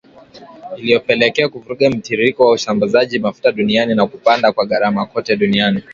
iliyopelekea 0.77 1.49
kuvuruga 1.49 1.89
mtiririko 1.89 2.45
wa 2.45 2.51
usambazaji 2.53 3.19
mafuta 3.19 3.51
duniani 3.51 3.95
na 3.95 4.07
kupanda 4.07 4.51
kwa 4.51 4.65
gharama 4.65 5.05
kote 5.05 5.35
duniani 5.35 5.83